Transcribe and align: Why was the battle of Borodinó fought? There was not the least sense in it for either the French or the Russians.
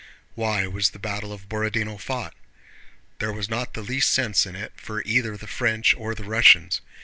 Why 0.33 0.65
was 0.65 0.89
the 0.89 0.97
battle 0.97 1.31
of 1.31 1.47
Borodinó 1.47 1.99
fought? 2.01 2.33
There 3.19 3.31
was 3.31 3.49
not 3.51 3.75
the 3.75 3.83
least 3.83 4.11
sense 4.11 4.47
in 4.47 4.55
it 4.55 4.73
for 4.75 5.03
either 5.03 5.37
the 5.37 5.45
French 5.45 5.93
or 5.93 6.15
the 6.15 6.23
Russians. 6.23 6.81